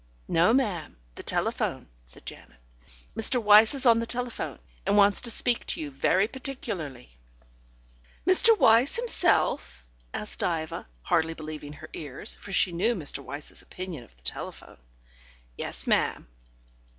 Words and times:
"No, 0.27 0.51
ma'am, 0.51 0.97
the 1.13 1.21
telephone," 1.21 1.87
said 2.07 2.25
Janet. 2.25 2.57
"Mr. 3.15 3.39
Wyse 3.39 3.75
is 3.75 3.85
on 3.85 3.99
the 3.99 4.07
telephone, 4.07 4.57
and 4.83 4.97
wants 4.97 5.21
to 5.21 5.29
speak 5.29 5.63
to 5.67 5.79
you 5.79 5.91
very 5.91 6.27
particularly." 6.27 7.19
"Mr. 8.25 8.57
Wyse 8.57 8.95
himself?" 8.95 9.85
asked 10.11 10.39
Diva, 10.39 10.87
hardly 11.03 11.35
believing 11.35 11.73
her 11.73 11.89
ears, 11.93 12.35
for 12.41 12.51
she 12.51 12.71
knew 12.71 12.95
Mr. 12.95 13.19
Wyse's 13.23 13.61
opinion 13.61 14.03
of 14.03 14.15
the 14.15 14.23
telephone. 14.23 14.79
"Yes, 15.55 15.85
ma'am." 15.85 16.27